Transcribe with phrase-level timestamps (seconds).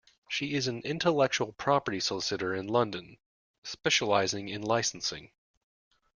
[0.27, 3.19] She is an intellectual property solicitor in London,
[3.63, 5.29] specialising in licensing.